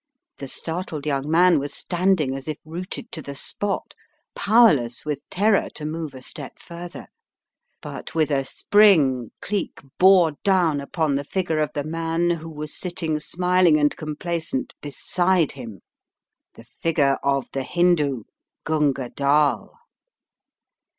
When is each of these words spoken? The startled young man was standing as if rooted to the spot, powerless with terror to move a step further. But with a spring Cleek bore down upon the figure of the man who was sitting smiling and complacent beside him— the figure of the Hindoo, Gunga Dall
The 0.39 0.47
startled 0.47 1.05
young 1.05 1.29
man 1.29 1.59
was 1.59 1.75
standing 1.75 2.33
as 2.35 2.47
if 2.47 2.57
rooted 2.65 3.11
to 3.11 3.21
the 3.21 3.35
spot, 3.35 3.93
powerless 4.33 5.05
with 5.05 5.21
terror 5.29 5.69
to 5.75 5.85
move 5.85 6.15
a 6.15 6.23
step 6.23 6.57
further. 6.57 7.05
But 7.83 8.15
with 8.15 8.31
a 8.31 8.43
spring 8.43 9.29
Cleek 9.43 9.79
bore 9.99 10.31
down 10.43 10.81
upon 10.81 11.13
the 11.17 11.23
figure 11.23 11.59
of 11.59 11.73
the 11.73 11.83
man 11.83 12.31
who 12.31 12.49
was 12.49 12.75
sitting 12.75 13.19
smiling 13.19 13.77
and 13.79 13.95
complacent 13.95 14.73
beside 14.81 15.51
him— 15.51 15.81
the 16.55 16.63
figure 16.63 17.19
of 17.21 17.47
the 17.53 17.61
Hindoo, 17.61 18.23
Gunga 18.63 19.09
Dall 19.11 19.77